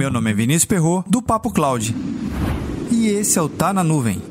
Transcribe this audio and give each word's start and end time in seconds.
Meu 0.00 0.10
nome 0.10 0.30
é 0.30 0.32
Vinícius 0.32 0.64
Perro 0.64 1.04
do 1.06 1.20
Papo 1.20 1.52
Cloud. 1.52 1.94
E 2.90 3.08
esse 3.08 3.38
é 3.38 3.42
o 3.42 3.50
Tá 3.50 3.70
na 3.70 3.84
Nuvem. 3.84 4.22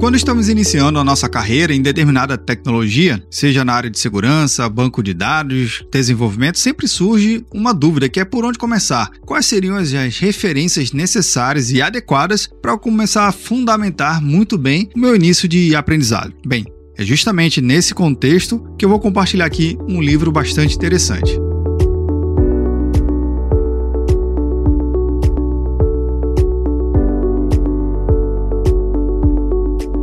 Quando 0.00 0.16
estamos 0.16 0.48
iniciando 0.48 0.98
a 0.98 1.04
nossa 1.04 1.28
carreira 1.28 1.74
em 1.74 1.82
determinada 1.82 2.38
tecnologia, 2.38 3.22
seja 3.30 3.62
na 3.66 3.74
área 3.74 3.90
de 3.90 3.98
segurança, 3.98 4.66
banco 4.66 5.02
de 5.02 5.12
dados, 5.12 5.84
desenvolvimento, 5.92 6.58
sempre 6.58 6.88
surge 6.88 7.44
uma 7.52 7.74
dúvida 7.74 8.08
que 8.08 8.18
é 8.18 8.24
por 8.24 8.46
onde 8.46 8.58
começar. 8.58 9.10
Quais 9.26 9.44
seriam 9.44 9.76
as 9.76 9.92
referências 9.92 10.92
necessárias 10.92 11.70
e 11.70 11.82
adequadas 11.82 12.46
para 12.46 12.72
eu 12.72 12.78
começar 12.78 13.28
a 13.28 13.32
fundamentar 13.32 14.22
muito 14.22 14.56
bem 14.56 14.88
o 14.96 14.98
meu 14.98 15.14
início 15.14 15.46
de 15.46 15.76
aprendizado? 15.76 16.32
Bem, 16.46 16.64
é 16.96 17.04
justamente 17.04 17.60
nesse 17.60 17.94
contexto 17.94 18.62
que 18.78 18.84
eu 18.84 18.88
vou 18.88 19.00
compartilhar 19.00 19.46
aqui 19.46 19.78
um 19.88 20.00
livro 20.00 20.30
bastante 20.30 20.74
interessante. 20.76 21.38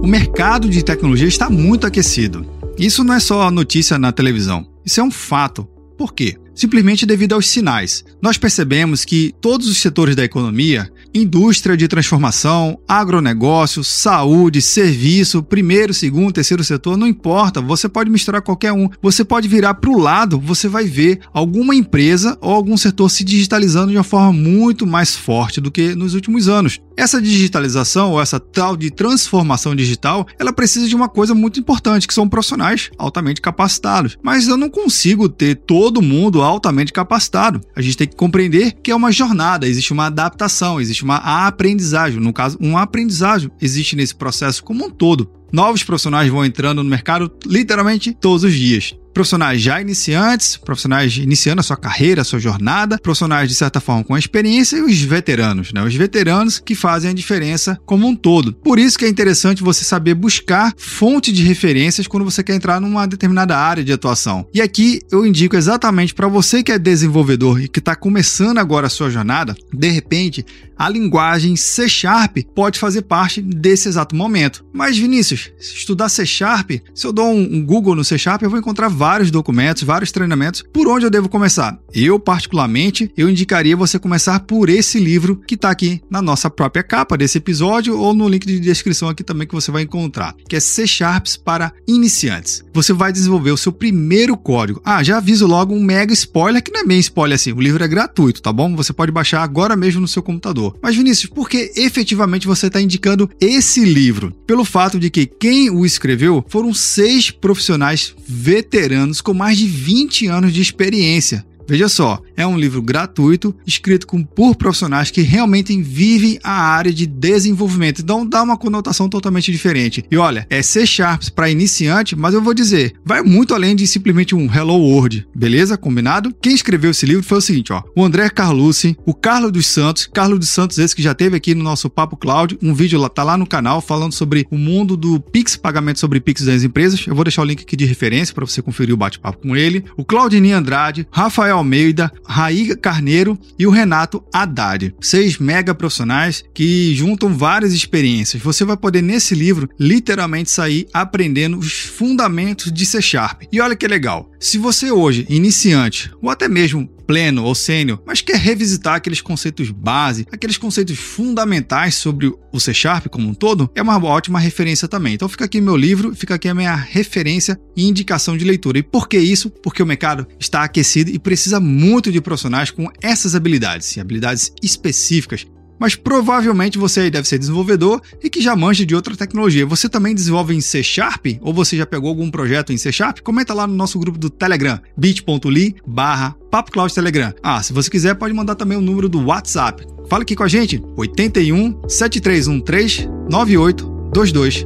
mercado 0.10 0.70
de 0.70 0.84
tecnologia 0.84 1.28
está 1.28 1.50
muito 1.50 1.86
aquecido. 1.86 2.46
Isso 2.78 3.04
não 3.04 3.14
é 3.14 3.20
só 3.20 3.52
notícia 3.52 4.00
na 4.00 4.12
televisão, 4.12 4.66
isso 4.86 5.00
é 5.00 5.04
um 5.04 5.12
fato. 5.12 5.68
Por 5.98 6.14
quê? 6.14 6.38
Simplesmente 6.56 7.06
devido 7.06 7.34
aos 7.34 7.48
sinais. 7.48 8.04
Nós 8.22 8.38
percebemos 8.38 9.06
que 9.06 9.36
todos 9.42 9.68
os 9.68 9.78
setores 9.78 10.16
da 10.16 10.24
economia 10.24 10.90
indústria 11.14 11.76
de 11.76 11.88
transformação, 11.88 12.80
agronegócio, 12.88 13.84
saúde, 13.84 14.62
serviço, 14.62 15.42
primeiro, 15.42 15.94
segundo, 15.94 16.34
terceiro 16.34 16.64
setor, 16.64 16.98
não 16.98 17.08
importa, 17.08 17.62
você 17.62 17.90
pode 17.90 18.10
misturar 18.10 18.42
qualquer 18.42 18.72
um. 18.72 18.90
Você 19.02 19.24
pode 19.24 19.48
virar 19.48 19.76
para 19.76 19.90
o 19.90 19.98
lado, 19.98 20.40
você 20.40 20.68
vai 20.68 20.86
ver 20.86 21.20
alguma 21.34 21.76
empresa 21.76 22.38
ou 22.42 22.54
algum 22.54 22.78
setor 22.78 23.10
se 23.10 23.24
digitalizando 23.24 23.92
de 23.92 23.98
uma 23.98 24.04
forma 24.04 24.34
muito 24.34 24.86
mais 24.86 25.16
forte 25.16 25.60
do 25.60 25.72
que 25.72 25.96
nos 25.96 26.14
últimos 26.14 26.48
anos. 26.48 26.80
Essa 27.00 27.22
digitalização 27.22 28.12
ou 28.12 28.22
essa 28.22 28.42
tal 28.42 28.76
de 28.76 28.92
transformação 28.92 29.74
digital, 29.74 30.28
ela 30.38 30.52
precisa 30.52 30.86
de 30.86 30.94
uma 30.94 31.08
coisa 31.08 31.34
muito 31.34 31.58
importante, 31.58 32.06
que 32.06 32.14
são 32.14 32.28
profissionais 32.28 32.92
altamente 32.98 33.40
capacitados. 33.40 34.18
Mas 34.22 34.50
eu 34.50 34.58
não 34.58 34.70
consigo 34.70 35.30
ter 35.30 35.56
todo 35.56 36.02
mundo 36.02 36.42
altamente 36.42 36.92
capacitado. 36.92 37.62
A 37.74 37.82
gente 37.82 37.96
tem 37.96 38.06
que 38.06 38.18
compreender 38.18 38.74
que 38.84 38.92
é 38.92 38.96
uma 38.96 39.14
jornada, 39.14 39.66
existe 39.66 39.94
uma 39.94 40.08
adaptação, 40.08 40.82
existe 40.82 41.06
uma 41.06 41.48
aprendizagem. 41.48 42.20
No 42.20 42.34
caso, 42.34 42.58
uma 42.60 42.82
aprendizagem 42.82 43.50
existe 43.62 43.96
nesse 43.96 44.14
processo 44.14 44.62
como 44.62 44.86
um 44.86 44.90
todo. 44.90 45.39
Novos 45.52 45.84
profissionais 45.84 46.30
vão 46.30 46.46
entrando 46.46 46.84
no 46.84 46.90
mercado 46.90 47.32
literalmente 47.46 48.14
todos 48.14 48.44
os 48.44 48.54
dias 48.54 48.96
profissionais 49.20 49.62
já 49.62 49.82
iniciantes, 49.82 50.56
profissionais 50.56 51.18
iniciando 51.18 51.60
a 51.60 51.64
sua 51.64 51.76
carreira, 51.76 52.22
a 52.22 52.24
sua 52.24 52.40
jornada, 52.40 52.98
profissionais 53.00 53.50
de 53.50 53.56
certa 53.56 53.82
forma 53.82 54.04
com 54.04 54.18
experiência 54.18 54.78
e 54.78 54.82
os 54.82 55.02
veteranos, 55.02 55.74
né? 55.74 55.84
Os 55.84 55.94
veteranos 55.94 56.60
que 56.60 56.74
fazem 56.74 57.12
a 57.12 57.14
diferença 57.14 57.78
como 57.86 58.08
um 58.08 58.16
todo. 58.16 58.54
Por 58.54 58.80
isso 58.80 58.98
que 58.98 59.04
é 59.04 59.10
interessante 59.10 59.62
você 59.64 59.84
saber 59.84 60.14
buscar 60.14 60.74
fonte 60.78 61.34
de 61.34 61.44
referências 61.44 62.08
quando 62.08 62.24
você 62.24 62.44
quer 62.44 62.56
entrar 62.56 62.80
numa 62.80 63.06
determinada 63.06 63.58
área 63.58 63.84
de 63.84 63.92
atuação. 63.92 64.48
E 64.54 64.62
aqui 64.62 65.02
eu 65.12 65.26
indico 65.26 65.56
exatamente 65.56 66.14
para 66.14 66.28
você 66.28 66.64
que 66.64 66.72
é 66.72 66.80
desenvolvedor 66.80 67.62
e 67.62 67.68
que 67.68 67.80
está 67.80 67.96
começando 67.96 68.58
agora 68.58 68.88
a 68.88 68.90
sua 68.90 69.10
jornada, 69.10 69.56
de 69.74 69.90
repente 69.90 70.46
a 70.78 70.88
linguagem 70.88 71.58
C 71.58 71.90
Sharp 71.90 72.38
pode 72.56 72.80
fazer 72.80 73.02
parte 73.02 73.42
desse 73.42 73.90
exato 73.90 74.16
momento. 74.16 74.64
Mas 74.74 74.98
Vinícius, 74.98 75.39
se 75.58 75.76
estudar 75.76 76.10
C 76.10 76.26
Sharp, 76.26 76.72
se 76.94 77.06
eu 77.06 77.14
dou 77.14 77.32
um 77.32 77.64
Google 77.66 77.96
no 77.96 78.04
C 78.04 78.18
Sharp, 78.18 78.42
eu 78.42 78.50
vou 78.50 78.60
encontrar 78.60 78.90
vários 78.90 79.32
documentos, 79.32 79.84
vários 79.84 80.12
treinamentos. 80.12 80.64
Por 80.74 80.88
onde 80.88 81.06
eu 81.06 81.10
devo 81.10 81.30
começar? 81.30 81.80
Eu, 81.94 82.20
particularmente, 82.20 83.12
eu 83.18 83.30
indicaria 83.30 83.76
você 83.76 83.98
começar 83.98 84.40
por 84.42 84.70
esse 84.70 85.00
livro 85.00 85.42
que 85.48 85.56
está 85.56 85.70
aqui 85.70 86.02
na 86.10 86.22
nossa 86.22 86.50
própria 86.50 86.84
capa 86.84 87.18
desse 87.18 87.38
episódio 87.38 87.98
ou 87.98 88.14
no 88.14 88.28
link 88.28 88.46
de 88.46 88.60
descrição 88.60 89.10
aqui 89.10 89.24
também 89.24 89.48
que 89.48 89.54
você 89.54 89.72
vai 89.72 89.84
encontrar, 89.84 90.36
que 90.48 90.56
é 90.56 90.60
C 90.60 90.86
Sharps 90.86 91.38
para 91.38 91.72
iniciantes. 91.88 92.64
Você 92.74 92.94
vai 92.94 93.12
desenvolver 93.12 93.52
o 93.52 93.58
seu 93.58 93.72
primeiro 93.72 94.38
código. 94.38 94.82
Ah, 94.84 95.04
já 95.04 95.18
aviso 95.18 95.48
logo 95.48 95.74
um 95.74 95.84
mega 95.84 96.14
spoiler, 96.14 96.64
que 96.64 96.72
não 96.72 96.82
é 96.82 96.86
bem 96.86 97.00
spoiler 97.00 97.36
assim, 97.36 97.52
o 97.52 97.62
livro 97.62 97.84
é 97.84 97.88
gratuito, 97.88 98.42
tá 98.42 98.52
bom? 98.52 98.76
Você 98.76 98.94
pode 98.94 99.12
baixar 99.12 99.44
agora 99.44 99.76
mesmo 99.76 100.02
no 100.02 100.08
seu 100.08 100.22
computador. 100.24 100.78
Mas 100.82 100.96
Vinícius, 100.96 101.32
por 101.32 101.50
que 101.50 101.72
efetivamente 101.76 102.48
você 102.48 102.68
está 102.68 102.82
indicando 102.82 103.30
esse 103.40 103.84
livro? 103.84 104.32
Pelo 104.46 104.66
fato 104.66 105.00
de 105.00 105.10
que 105.10 105.29
quem 105.40 105.70
o 105.70 105.86
escreveu 105.86 106.44
foram 106.48 106.74
seis 106.74 107.32
profissionais 107.32 108.14
veteranos 108.28 109.22
com 109.22 109.34
mais 109.34 109.58
de 109.58 109.68
20 109.68 110.28
anos 110.28 110.54
de 110.54 110.62
experiência. 110.62 111.46
Veja 111.70 111.88
só, 111.88 112.20
é 112.36 112.48
um 112.48 112.58
livro 112.58 112.82
gratuito, 112.82 113.56
escrito 113.66 114.08
por 114.36 114.56
profissionais 114.56 115.12
que 115.12 115.22
realmente 115.22 115.80
vivem 115.80 116.40
a 116.44 116.52
área 116.52 116.92
de 116.92 117.06
desenvolvimento. 117.06 118.02
Então 118.02 118.26
dá 118.26 118.42
uma 118.42 118.58
conotação 118.58 119.08
totalmente 119.08 119.52
diferente. 119.52 120.04
E 120.10 120.18
olha, 120.18 120.48
é 120.50 120.64
C 120.64 120.84
Sharps 120.84 121.30
para 121.30 121.50
iniciante, 121.50 122.16
mas 122.16 122.34
eu 122.34 122.42
vou 122.42 122.56
dizer, 122.56 122.94
vai 123.06 123.22
muito 123.22 123.54
além 123.54 123.76
de 123.76 123.86
simplesmente 123.86 124.34
um 124.34 124.52
Hello 124.52 124.74
World, 124.74 125.28
beleza? 125.36 125.78
Combinado? 125.78 126.34
Quem 126.42 126.56
escreveu 126.56 126.90
esse 126.90 127.06
livro 127.06 127.24
foi 127.24 127.38
o 127.38 127.42
seguinte, 127.42 127.72
ó, 127.72 127.84
o 127.96 128.04
André 128.04 128.30
Carlucci, 128.32 128.98
o 129.06 129.14
Carlos 129.14 129.52
dos 129.52 129.68
Santos, 129.68 130.08
Carlos 130.12 130.40
dos 130.40 130.50
Santos 130.50 130.80
esse 130.80 130.96
que 130.96 131.04
já 131.04 131.14
teve 131.14 131.38
aqui 131.38 131.54
no 131.54 131.64
nosso 131.64 131.88
Papo 131.88 132.18
Cloud, 132.18 132.58
um 132.64 132.74
vídeo 132.74 133.00
lá 133.00 133.10
tá 133.10 133.24
lá 133.24 133.38
no 133.38 133.46
canal 133.46 133.80
falando 133.80 134.14
sobre 134.14 134.48
o 134.50 134.58
mundo 134.58 134.98
do 134.98 135.20
Pix, 135.20 135.56
pagamento 135.56 136.00
sobre 136.00 136.20
Pix 136.20 136.42
das 136.44 136.64
empresas. 136.64 137.06
Eu 137.06 137.14
vou 137.14 137.24
deixar 137.24 137.44
o 137.44 137.46
link 137.46 137.62
aqui 137.62 137.76
de 137.76 137.86
referência 137.86 138.34
para 138.34 138.46
você 138.46 138.60
conferir 138.60 138.96
o 138.96 138.98
bate-papo 138.98 139.40
com 139.40 139.56
ele. 139.56 139.84
O 139.96 140.04
Claudinei 140.04 140.52
Andrade, 140.52 141.08
Rafael 141.12 141.59
Almeida, 141.60 142.12
Raíga 142.26 142.76
Carneiro 142.76 143.38
e 143.58 143.68
o 143.68 143.70
Renato 143.70 144.24
Haddad. 144.34 144.94
Seis 145.00 145.38
mega 145.38 145.76
profissionais 145.76 146.44
que 146.54 146.94
juntam 146.96 147.34
várias 147.34 147.74
experiências. 147.74 148.42
Você 148.42 148.66
vai 148.66 148.76
poder, 148.76 149.02
nesse 149.02 149.36
livro, 149.36 149.70
literalmente 149.80 150.50
sair 150.50 150.88
aprendendo 150.94 151.58
os 151.58 151.74
fundamentos 151.74 152.72
de 152.72 152.86
C 152.86 153.02
Sharp. 153.02 153.44
E 153.52 153.62
olha 153.62 153.76
que 153.76 153.88
legal, 153.88 154.30
se 154.40 154.58
você 154.58 154.90
hoje, 154.90 155.26
iniciante, 155.30 156.10
ou 156.22 156.30
até 156.30 156.48
mesmo 156.48 156.88
pleno 157.06 157.44
ou 157.44 157.54
sênior, 157.54 158.02
mas 158.06 158.22
quer 158.22 158.38
revisitar 158.38 158.96
aqueles 158.96 159.20
conceitos 159.20 159.70
base, 159.72 160.26
aqueles 160.32 160.58
conceitos 160.58 160.98
fundamentais 160.98 161.96
sobre 161.96 162.32
o 162.52 162.60
C 162.60 162.74
Sharp 162.74 163.08
como 163.08 163.28
um 163.28 163.34
todo, 163.34 163.70
é 163.76 163.82
uma 163.82 164.02
ótima 164.02 164.40
referência 164.40 164.88
também. 164.88 165.16
Então 165.16 165.28
fica 165.28 165.44
aqui 165.44 165.60
meu 165.60 165.76
livro, 165.76 166.16
fica 166.16 166.36
aqui 166.36 166.48
a 166.48 166.54
minha 166.54 166.76
referência 166.76 167.60
e 167.76 167.88
indicação 167.88 168.38
de 168.38 168.46
leitura. 168.46 168.78
E 168.78 168.84
por 168.84 169.10
que 169.10 169.18
isso? 169.18 169.50
Porque 169.50 169.84
o 169.84 169.86
mercado 169.86 170.26
está 170.40 170.64
aquecido 170.64 171.10
e 171.10 171.20
precisa 171.20 171.60
muito 171.60 172.12
de 172.12 172.22
profissionais 172.22 172.72
com 172.72 172.88
essas 173.02 173.36
habilidades, 173.36 173.98
habilidades 173.98 174.54
específicas 174.64 175.46
mas 175.80 175.96
provavelmente 175.96 176.78
você 176.78 177.02
aí 177.02 177.10
deve 177.10 177.28
ser 177.28 177.40
desenvolvedor 177.40 178.02
e 178.24 178.30
que 178.30 178.42
já 178.42 178.56
manja 178.56 178.86
de 178.86 178.94
outra 178.94 179.16
tecnologia. 179.16 179.66
Você 179.66 179.88
também 179.88 180.14
desenvolve 180.14 180.54
em 180.54 180.62
C 180.62 180.84
Sharp? 180.84 181.26
Ou 181.42 181.54
você 181.54 181.78
já 181.78 181.86
pegou 181.86 182.10
algum 182.10 182.30
projeto 182.30 182.74
em 182.74 182.78
C 182.78 182.92
Sharp? 182.92 183.20
Comenta 183.22 183.54
lá 183.54 183.66
no 183.66 183.74
nosso 183.74 183.98
grupo 183.98 184.18
do 184.18 184.30
Telegram, 184.30 184.80
bit.ly 184.98 185.76
barra 185.88 186.36
Cloud 186.72 186.94
Telegram. 186.94 187.34
Ah, 187.42 187.64
se 187.64 187.72
você 187.72 187.90
quiser, 187.90 188.16
pode 188.16 188.34
mandar 188.34 188.56
também 188.56 188.78
o 188.78 188.82
número 188.82 189.08
do 189.08 189.26
WhatsApp. 189.26 189.86
Fala 190.10 190.24
aqui 190.24 190.36
com 190.36 190.44
a 190.44 190.48
gente, 190.48 190.84
81 190.98 191.88
7313 191.88 193.08
9822. 193.30 194.66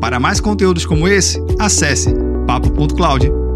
Para 0.00 0.20
mais 0.20 0.40
conteúdos 0.40 0.86
como 0.86 1.08
esse, 1.08 1.38
acesse 1.58 2.14
papo.cloud. 2.46 3.49